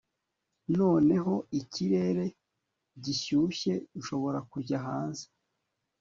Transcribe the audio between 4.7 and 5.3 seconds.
hanze